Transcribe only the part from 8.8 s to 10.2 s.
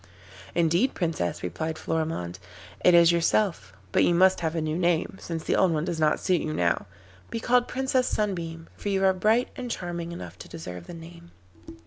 you are bright and charming